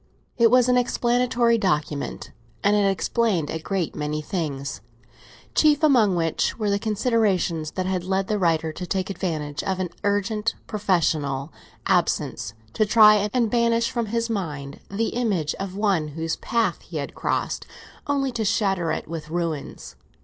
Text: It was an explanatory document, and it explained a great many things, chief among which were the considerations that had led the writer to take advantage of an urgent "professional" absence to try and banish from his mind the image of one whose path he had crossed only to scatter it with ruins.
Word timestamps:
It 0.35 0.49
was 0.49 0.67
an 0.67 0.79
explanatory 0.79 1.59
document, 1.59 2.31
and 2.63 2.75
it 2.75 2.89
explained 2.89 3.51
a 3.51 3.59
great 3.59 3.93
many 3.93 4.19
things, 4.19 4.81
chief 5.53 5.83
among 5.83 6.15
which 6.15 6.57
were 6.57 6.71
the 6.71 6.79
considerations 6.79 7.69
that 7.73 7.85
had 7.85 8.03
led 8.03 8.25
the 8.25 8.39
writer 8.39 8.73
to 8.73 8.87
take 8.87 9.11
advantage 9.11 9.61
of 9.61 9.79
an 9.79 9.89
urgent 10.03 10.55
"professional" 10.65 11.53
absence 11.85 12.55
to 12.73 12.83
try 12.83 13.29
and 13.31 13.51
banish 13.51 13.91
from 13.91 14.07
his 14.07 14.27
mind 14.27 14.79
the 14.89 15.09
image 15.09 15.53
of 15.59 15.75
one 15.75 16.07
whose 16.07 16.35
path 16.35 16.81
he 16.81 16.97
had 16.97 17.13
crossed 17.13 17.67
only 18.07 18.31
to 18.31 18.43
scatter 18.43 18.91
it 18.91 19.07
with 19.07 19.29
ruins. 19.29 19.95